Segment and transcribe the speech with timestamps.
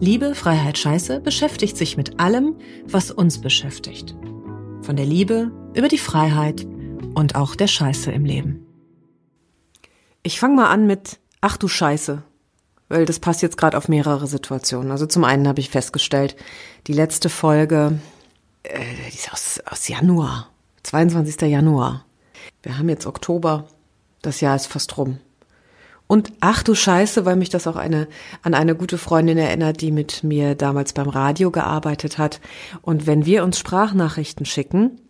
[0.00, 2.56] Liebe, Freiheit, Scheiße beschäftigt sich mit allem,
[2.86, 4.14] was uns beschäftigt.
[4.82, 6.66] Von der Liebe über die Freiheit
[7.14, 8.66] und auch der Scheiße im Leben.
[10.22, 12.22] Ich fange mal an mit Ach du Scheiße,
[12.88, 14.90] weil das passt jetzt gerade auf mehrere Situationen.
[14.90, 16.36] Also zum einen habe ich festgestellt,
[16.86, 17.98] die letzte Folge,
[18.62, 20.48] äh, die ist aus, aus Januar,
[20.84, 21.42] 22.
[21.42, 22.06] Januar.
[22.62, 23.66] Wir haben jetzt Oktober,
[24.22, 25.18] das Jahr ist fast rum.
[26.06, 28.08] Und ach du Scheiße, weil mich das auch eine,
[28.42, 32.40] an eine gute Freundin erinnert, die mit mir damals beim Radio gearbeitet hat.
[32.82, 35.00] Und wenn wir uns Sprachnachrichten schicken,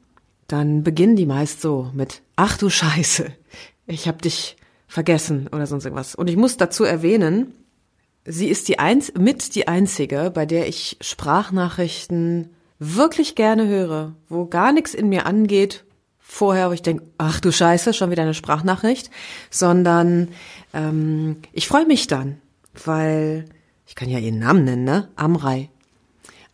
[0.47, 3.33] dann beginnen die meist so mit ach du Scheiße,
[3.87, 6.15] ich hab dich vergessen oder sonst irgendwas.
[6.15, 7.53] Und ich muss dazu erwähnen,
[8.25, 14.47] sie ist die eins, mit die einzige, bei der ich Sprachnachrichten wirklich gerne höre, wo
[14.47, 15.85] gar nichts in mir angeht,
[16.27, 19.11] vorher, wo ich denke, ach du Scheiße, schon wieder eine Sprachnachricht,
[19.51, 20.29] sondern
[20.73, 22.39] ähm, ich freue mich dann,
[22.85, 23.45] weil
[23.87, 25.09] ich kann ja ihren Namen nennen, ne?
[25.15, 25.69] Amrei.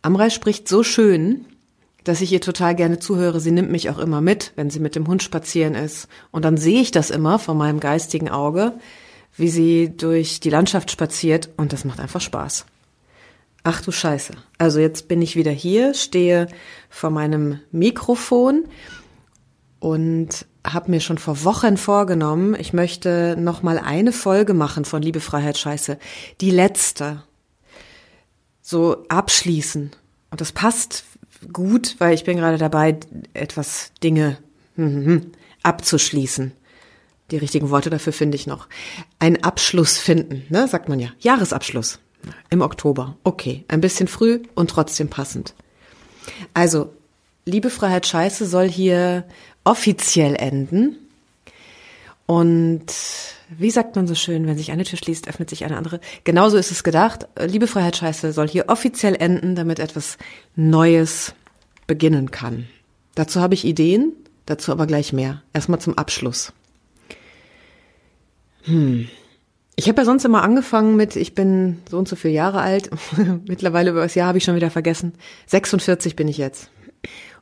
[0.01, 1.45] Amrei spricht so schön,
[2.03, 3.39] dass ich ihr total gerne zuhöre.
[3.39, 6.07] Sie nimmt mich auch immer mit, wenn sie mit dem Hund spazieren ist.
[6.31, 8.73] Und dann sehe ich das immer vor meinem geistigen Auge,
[9.37, 12.65] wie sie durch die Landschaft spaziert und das macht einfach Spaß.
[13.63, 14.33] Ach du Scheiße.
[14.57, 16.47] Also jetzt bin ich wieder hier, stehe
[16.89, 18.65] vor meinem Mikrofon
[19.81, 25.01] und habe mir schon vor Wochen vorgenommen, ich möchte noch mal eine Folge machen von
[25.01, 25.97] Liebe Freiheit Scheiße,
[26.39, 27.23] die letzte.
[28.61, 29.89] So abschließen.
[30.29, 31.03] Und das passt
[31.51, 32.99] gut, weil ich bin gerade dabei
[33.33, 34.37] etwas Dinge
[34.75, 35.31] hm, hm, hm,
[35.63, 36.51] abzuschließen.
[37.31, 38.67] Die richtigen Worte dafür finde ich noch.
[39.17, 41.09] Ein Abschluss finden, ne, sagt man ja.
[41.19, 41.99] Jahresabschluss
[42.51, 43.17] im Oktober.
[43.23, 45.55] Okay, ein bisschen früh und trotzdem passend.
[46.53, 46.91] Also,
[47.45, 49.23] Liebe Freiheit Scheiße soll hier
[49.63, 50.97] offiziell enden.
[52.25, 52.85] Und
[53.57, 55.99] wie sagt man so schön, wenn sich eine Tür schließt, öffnet sich eine andere.
[56.23, 57.27] Genauso ist es gedacht.
[57.39, 60.17] Liebe Freiheit Scheiße soll hier offiziell enden, damit etwas
[60.55, 61.33] Neues
[61.87, 62.67] beginnen kann.
[63.15, 64.13] Dazu habe ich Ideen,
[64.45, 65.41] dazu aber gleich mehr.
[65.51, 66.53] Erstmal zum Abschluss.
[68.63, 69.09] Hm.
[69.75, 72.89] Ich habe ja sonst immer angefangen mit, ich bin so und so viele Jahre alt.
[73.47, 75.13] Mittlerweile über das Jahr habe ich schon wieder vergessen.
[75.47, 76.69] 46 bin ich jetzt.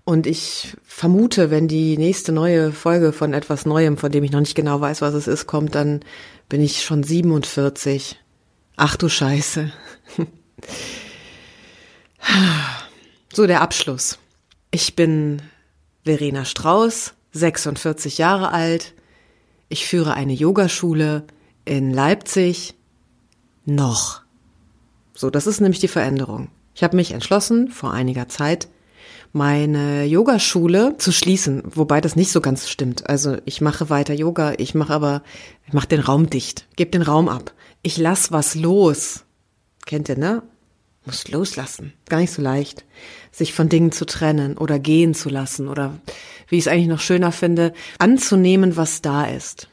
[0.10, 4.40] Und ich vermute, wenn die nächste neue Folge von etwas Neuem, von dem ich noch
[4.40, 6.00] nicht genau weiß, was es ist, kommt, dann
[6.50, 8.18] bin ich schon 47.
[8.76, 9.72] Ach du Scheiße.
[13.32, 14.18] So der Abschluss.
[14.72, 15.44] Ich bin
[16.04, 18.96] Verena Strauß, 46 Jahre alt.
[19.70, 21.26] Ich führe eine Yogaschule
[21.66, 22.74] in Leipzig.
[23.66, 24.24] Noch.
[25.14, 26.50] So, das ist nämlich die Veränderung.
[26.74, 28.70] Ich habe mich entschlossen, vor einiger Zeit,
[29.32, 33.10] meine Yogaschule zu schließen, wobei das nicht so ganz stimmt.
[33.10, 35.24] Also ich mache weiter Yoga, ich mache aber,
[35.68, 37.54] ich mache den Raum dicht, gebe den Raum ab.
[37.82, 39.24] Ich lass was los.
[39.86, 40.44] Kennt ihr, ne?
[41.06, 41.94] Muss loslassen.
[42.08, 42.86] Gar nicht so leicht,
[43.32, 45.98] sich von Dingen zu trennen oder gehen zu lassen oder,
[46.48, 49.68] wie ich es eigentlich noch schöner finde, anzunehmen, was da ist.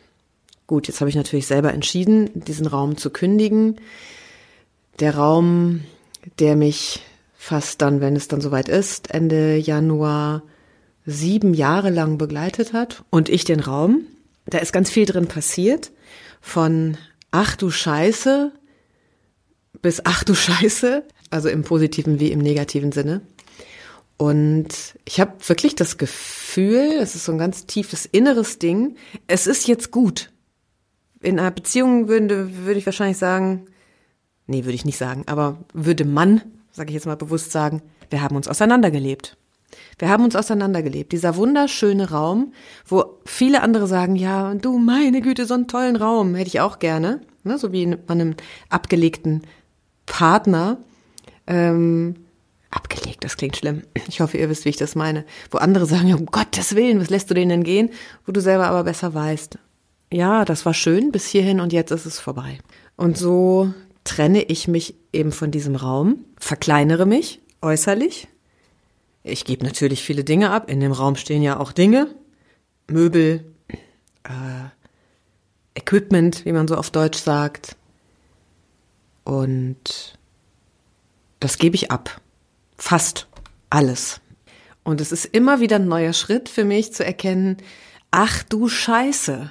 [0.67, 3.77] Gut, jetzt habe ich natürlich selber entschieden, diesen Raum zu kündigen.
[5.01, 5.83] Der Raum,
[6.39, 7.03] der mich
[7.47, 10.43] fast dann, wenn es dann soweit ist, Ende Januar
[11.05, 14.03] sieben Jahre lang begleitet hat und ich den Raum.
[14.47, 15.93] Da ist ganz viel drin passiert.
[16.41, 16.97] Von
[17.31, 18.53] ach du Scheiße
[19.83, 23.21] bis ach du Scheiße, also im positiven wie im negativen Sinne.
[24.17, 24.69] Und
[25.05, 28.97] ich habe wirklich das Gefühl, es ist so ein ganz tiefes inneres Ding,
[29.29, 30.33] es ist jetzt gut.
[31.21, 33.67] In einer Beziehung würde, würde ich wahrscheinlich sagen,
[34.49, 36.43] nee, würde ich nicht sagen, aber würde man
[36.77, 37.81] sage ich jetzt mal bewusst sagen,
[38.11, 39.37] wir haben uns auseinandergelebt.
[39.99, 41.11] Wir haben uns auseinandergelebt.
[41.11, 42.53] Dieser wunderschöne Raum,
[42.87, 46.79] wo viele andere sagen, ja, du, meine Güte, so einen tollen Raum hätte ich auch
[46.79, 47.23] gerne.
[47.45, 48.35] Ne, so wie in einem
[48.69, 49.43] abgelegten
[50.05, 50.79] Partner.
[51.47, 52.17] Ähm,
[52.71, 53.83] abgelegt, das klingt schlimm.
[54.09, 55.25] Ich hoffe, ihr wisst, wie ich das meine.
[55.51, 57.91] Wo andere sagen, um Gottes Willen, was lässt du denen denn gehen?
[58.27, 59.59] Wo du selber aber besser weißt.
[60.13, 62.59] Ja, das war schön bis hierhin und jetzt ist es vorbei.
[62.97, 63.73] Und so
[64.05, 68.29] trenne ich mich eben von diesem Raum, verkleinere mich äußerlich.
[69.23, 70.71] Ich gebe natürlich viele Dinge ab.
[70.71, 72.15] In dem Raum stehen ja auch Dinge,
[72.87, 73.45] Möbel,
[74.23, 74.69] äh,
[75.75, 77.77] Equipment, wie man so auf Deutsch sagt.
[79.25, 80.17] Und
[81.41, 82.21] das gebe ich ab.
[82.79, 83.27] Fast
[83.71, 84.21] alles.
[84.85, 87.57] Und es ist immer wieder ein neuer Schritt für mich zu erkennen,
[88.13, 89.51] ach du Scheiße.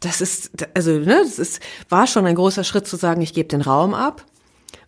[0.00, 3.48] Das ist, also, ne, das ist, war schon ein großer Schritt zu sagen, ich gebe
[3.48, 4.26] den Raum ab.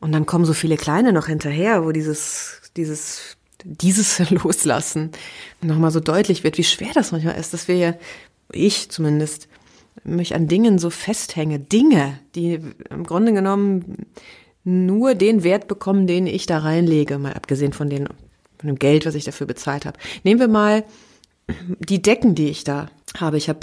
[0.01, 5.13] Und dann kommen so viele kleine noch hinterher, wo dieses, dieses, dieses Loslassen
[5.63, 7.95] nochmal so deutlich wird, wie schwer das manchmal ist, dass wir ja,
[8.53, 9.49] ich zumindest,
[10.05, 11.59] mich an Dingen so festhänge.
[11.59, 12.61] Dinge, die
[12.91, 14.07] im Grunde genommen
[14.65, 18.07] nur den Wert bekommen, den ich da reinlege, mal abgesehen von, den,
[18.59, 19.99] von dem Geld, was ich dafür bezahlt habe.
[20.25, 20.85] Nehmen wir mal
[21.79, 23.37] die Decken, die ich da habe.
[23.37, 23.61] Ich habe,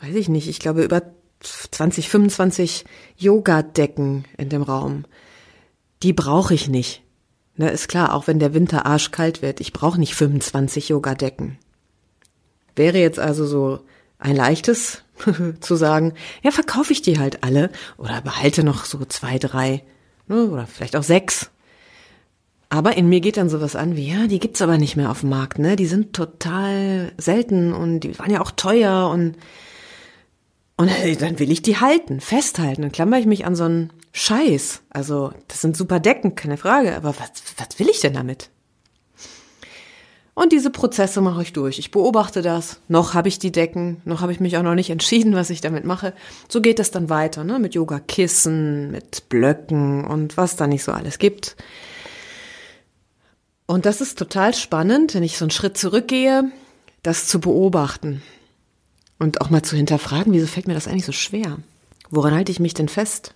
[0.00, 1.02] weiß ich nicht, ich glaube über
[1.42, 2.84] 20, 25
[3.16, 5.04] Yoga-Decken in dem Raum.
[6.02, 7.02] Die brauche ich nicht.
[7.56, 11.58] Na, ist klar, auch wenn der Winter arschkalt wird, ich brauche nicht 25 Yoga-Decken.
[12.74, 13.80] Wäre jetzt also so
[14.18, 15.02] ein leichtes
[15.60, 19.82] zu sagen, ja, verkaufe ich die halt alle oder behalte noch so zwei, drei
[20.28, 21.50] ne, oder vielleicht auch sechs.
[22.68, 25.20] Aber in mir geht dann sowas an wie, ja, die gibt's aber nicht mehr auf
[25.20, 25.76] dem Markt, ne?
[25.76, 29.36] Die sind total selten und die waren ja auch teuer und
[30.82, 32.82] und dann will ich die halten, festhalten.
[32.82, 34.82] Dann klammer ich mich an so einen Scheiß.
[34.90, 36.96] Also, das sind super Decken, keine Frage.
[36.96, 38.50] Aber was, was will ich denn damit?
[40.34, 41.78] Und diese Prozesse mache ich durch.
[41.78, 42.80] Ich beobachte das.
[42.88, 45.60] Noch habe ich die Decken, noch habe ich mich auch noch nicht entschieden, was ich
[45.60, 46.14] damit mache.
[46.48, 47.60] So geht es dann weiter, ne?
[47.60, 51.54] Mit Yoga-Kissen, mit Blöcken und was da nicht so alles gibt.
[53.66, 56.50] Und das ist total spannend, wenn ich so einen Schritt zurückgehe,
[57.04, 58.20] das zu beobachten.
[59.18, 61.58] Und auch mal zu hinterfragen, wieso fällt mir das eigentlich so schwer?
[62.10, 63.34] Woran halte ich mich denn fest?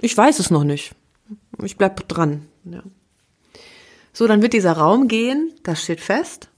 [0.00, 0.94] Ich weiß es noch nicht.
[1.62, 2.46] Ich bleib dran.
[2.64, 2.82] Ja.
[4.12, 6.48] So, dann wird dieser Raum gehen, das steht fest.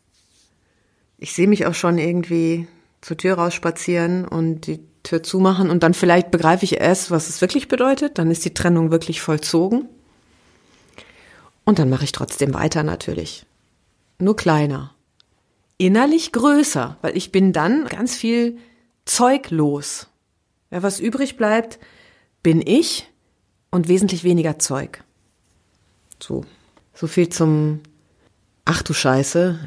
[1.18, 2.66] Ich sehe mich auch schon irgendwie
[3.00, 7.40] zur Tür rausspazieren und die Tür zumachen und dann vielleicht begreife ich erst, was es
[7.40, 8.18] wirklich bedeutet.
[8.18, 9.88] Dann ist die Trennung wirklich vollzogen.
[11.64, 13.46] Und dann mache ich trotzdem weiter natürlich.
[14.18, 14.95] Nur kleiner.
[15.78, 18.58] Innerlich größer, weil ich bin dann ganz viel
[19.04, 20.08] Zeug los.
[20.70, 21.78] Ja, was übrig bleibt,
[22.42, 23.10] bin ich
[23.70, 25.04] und wesentlich weniger Zeug.
[26.22, 26.44] So.
[26.94, 27.80] So viel zum
[28.64, 29.58] Ach du Scheiße,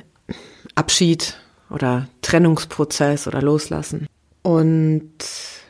[0.75, 1.39] Abschied
[1.69, 4.07] oder Trennungsprozess oder Loslassen.
[4.41, 5.13] Und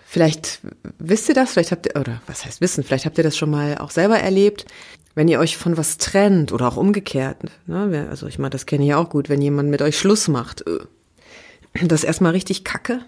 [0.05, 0.61] vielleicht
[0.97, 3.51] wisst ihr das, vielleicht habt ihr, oder was heißt wissen, vielleicht habt ihr das schon
[3.51, 4.65] mal auch selber erlebt,
[5.15, 7.37] wenn ihr euch von was trennt oder auch umgekehrt.
[7.65, 8.07] Ne?
[8.09, 10.65] Also ich meine, das kenne ich auch gut, wenn jemand mit euch Schluss macht.
[10.67, 10.79] Äh,
[11.85, 13.01] das ist erstmal richtig kacke.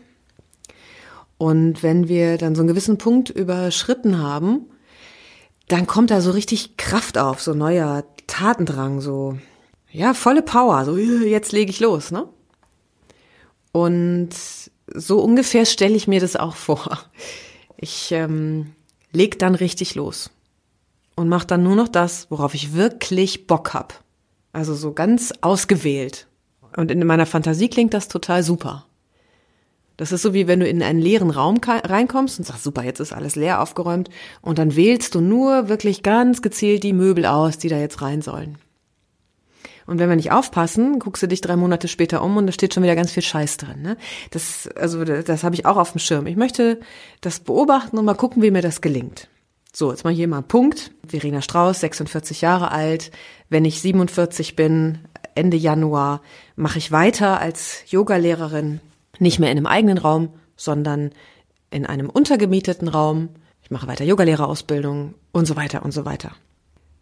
[1.37, 4.67] Und wenn wir dann so einen gewissen Punkt überschritten haben,
[5.67, 9.37] dann kommt da so richtig Kraft auf, so neuer Tatendrang, so,
[9.91, 12.27] ja, volle Power, so, jetzt lege ich los, ne?
[13.71, 14.29] Und
[14.93, 16.99] so ungefähr stelle ich mir das auch vor.
[17.77, 18.73] Ich ähm,
[19.11, 20.29] leg dann richtig los
[21.15, 24.03] und mache dann nur noch das, worauf ich wirklich Bock hab.
[24.53, 26.27] Also so ganz ausgewählt.
[26.75, 28.85] Und in meiner Fantasie klingt das total super.
[29.97, 32.99] Das ist so wie wenn du in einen leeren Raum reinkommst und sagst, super, jetzt
[32.99, 34.09] ist alles leer aufgeräumt
[34.41, 38.21] und dann wählst du nur wirklich ganz gezielt die Möbel aus, die da jetzt rein
[38.21, 38.57] sollen.
[39.85, 42.73] Und wenn wir nicht aufpassen, guckst du dich drei Monate später um und da steht
[42.73, 43.81] schon wieder ganz viel Scheiß drin.
[43.81, 43.97] Ne?
[44.31, 46.27] Das, also das, das habe ich auch auf dem Schirm.
[46.27, 46.79] Ich möchte
[47.19, 49.27] das beobachten und mal gucken, wie mir das gelingt.
[49.73, 50.91] So, jetzt mal hier mal einen Punkt.
[51.07, 53.11] Verena Strauß, 46 Jahre alt.
[53.49, 54.99] Wenn ich 47 bin,
[55.33, 56.21] Ende Januar,
[56.55, 58.81] mache ich weiter als Yogalehrerin
[59.19, 61.11] nicht mehr in einem eigenen Raum, sondern
[61.69, 63.29] in einem untergemieteten Raum.
[63.63, 66.33] Ich mache weiter Yogalehrerausbildung und so weiter und so weiter.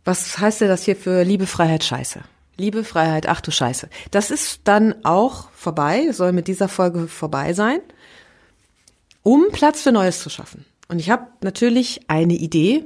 [0.05, 2.21] Was heißt denn das hier für Liebe, Freiheit, Scheiße?
[2.57, 3.89] Liebe, Freiheit, ach du Scheiße.
[4.11, 7.79] Das ist dann auch vorbei, soll mit dieser Folge vorbei sein,
[9.23, 10.65] um Platz für Neues zu schaffen.
[10.89, 12.83] Und ich habe natürlich eine Idee.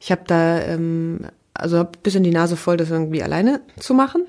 [0.00, 1.20] Ich habe da ähm,
[1.54, 4.26] also hab bisschen die Nase voll, das irgendwie alleine zu machen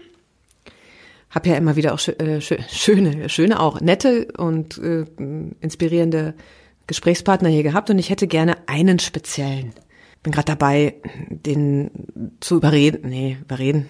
[1.30, 5.06] habe ja immer wieder auch äh, schöne, schöne auch nette und äh,
[5.62, 6.34] inspirierende
[6.88, 9.74] Gesprächspartner hier gehabt und ich hätte gerne einen speziellen.
[10.22, 10.96] Bin gerade dabei,
[11.30, 11.92] den
[12.42, 13.08] zu überreden.
[13.08, 13.88] Nee, überreden.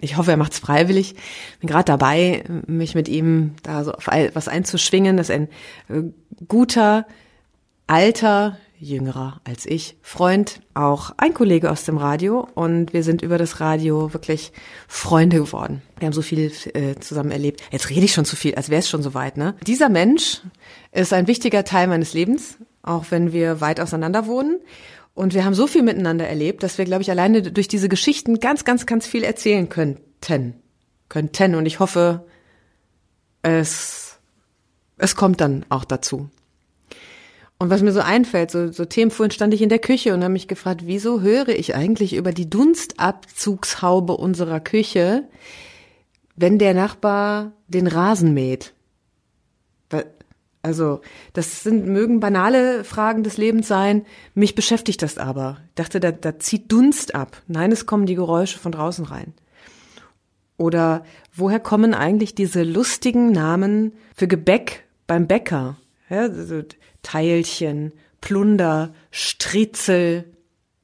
[0.00, 1.16] Ich hoffe, er macht's freiwillig.
[1.58, 5.16] Bin gerade dabei, mich mit ihm da so auf was einzuschwingen.
[5.16, 5.48] Das ist ein
[5.88, 6.02] äh,
[6.46, 7.04] guter,
[7.92, 13.36] alter, jüngerer als ich, Freund, auch ein Kollege aus dem Radio und wir sind über
[13.36, 14.50] das Radio wirklich
[14.88, 15.82] Freunde geworden.
[15.98, 17.62] Wir haben so viel äh, zusammen erlebt.
[17.70, 19.56] Jetzt rede ich schon zu viel, als wäre es schon so weit, ne?
[19.66, 20.40] Dieser Mensch
[20.90, 24.58] ist ein wichtiger Teil meines Lebens, auch wenn wir weit auseinander wohnen.
[25.12, 28.40] Und wir haben so viel miteinander erlebt, dass wir, glaube ich, alleine durch diese Geschichten
[28.40, 30.54] ganz, ganz, ganz viel erzählen könnten.
[31.10, 31.54] Könnten.
[31.56, 32.24] Und ich hoffe,
[33.42, 34.18] es,
[34.96, 36.30] es kommt dann auch dazu.
[37.62, 40.24] Und was mir so einfällt, so, so Themen, vorhin stand ich in der Küche und
[40.24, 45.28] habe mich gefragt, wieso höre ich eigentlich über die Dunstabzugshaube unserer Küche,
[46.34, 48.74] wenn der Nachbar den Rasen mäht?
[50.62, 51.02] Also,
[51.34, 54.06] das sind, mögen banale Fragen des Lebens sein.
[54.34, 55.58] Mich beschäftigt das aber.
[55.68, 57.42] Ich dachte, da, da zieht Dunst ab.
[57.46, 59.34] Nein, es kommen die Geräusche von draußen rein.
[60.56, 65.76] Oder woher kommen eigentlich diese lustigen Namen für Gebäck beim Bäcker?
[66.12, 66.60] Ja, so
[67.02, 70.24] Teilchen, Plunder, Stritzel,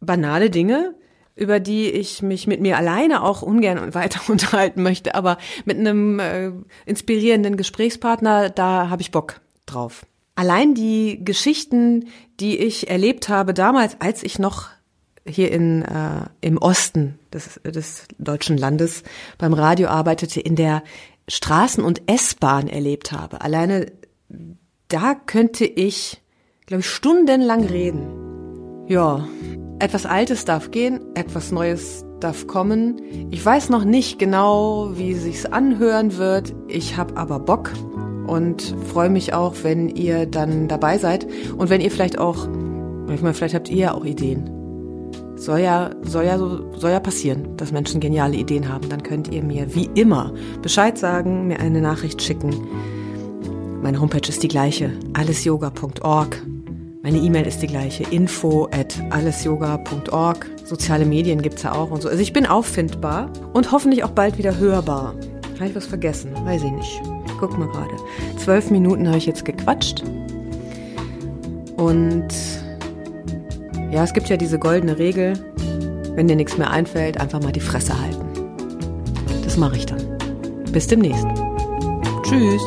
[0.01, 0.95] banale Dinge,
[1.37, 6.19] über die ich mich mit mir alleine auch ungern weiter unterhalten möchte, aber mit einem
[6.19, 6.51] äh,
[6.87, 10.07] inspirierenden Gesprächspartner, da habe ich Bock drauf.
[10.35, 12.07] Allein die Geschichten,
[12.41, 14.69] die ich erlebt habe damals, als ich noch
[15.27, 19.03] hier in, äh, im Osten des, des deutschen Landes
[19.37, 20.83] beim Radio arbeitete, in der
[21.29, 23.43] Straßen- und S-Bahn erlebt habe.
[23.43, 23.93] Alleine
[24.88, 26.21] da könnte ich,
[26.66, 28.87] glaube ich, stundenlang reden.
[28.88, 29.28] Ja,
[29.78, 33.00] etwas Altes darf gehen, etwas Neues darf kommen.
[33.30, 36.54] Ich weiß noch nicht genau, wie sich's anhören wird.
[36.66, 37.73] Ich habe aber Bock
[38.26, 41.26] und freue mich auch, wenn ihr dann dabei seid
[41.57, 42.49] und wenn ihr vielleicht auch,
[43.12, 44.50] ich meine, vielleicht habt ihr ja auch Ideen.
[45.37, 48.88] Soll ja, soll ja, soll ja passieren, dass Menschen geniale Ideen haben.
[48.88, 52.50] Dann könnt ihr mir wie immer Bescheid sagen, mir eine Nachricht schicken.
[53.88, 56.42] Meine Homepage ist die gleiche, allesyoga.org.
[57.02, 60.47] Meine E-Mail ist die gleiche, info at allesyoga.org.
[60.62, 62.11] Soziale Medien gibt's ja auch und so.
[62.11, 65.14] Also ich bin auffindbar und hoffentlich auch bald wieder hörbar.
[65.54, 66.35] Habe ich was vergessen?
[66.45, 67.00] Weiß ich nicht
[67.40, 67.97] guck mal gerade.
[68.37, 70.02] Zwölf Minuten habe ich jetzt gequatscht.
[71.78, 72.28] Und
[73.90, 75.33] ja, es gibt ja diese goldene Regel,
[76.14, 78.26] wenn dir nichts mehr einfällt, einfach mal die Fresse halten.
[79.45, 80.02] Das mache ich dann.
[80.73, 81.26] Bis demnächst.
[82.25, 82.61] Tschüss.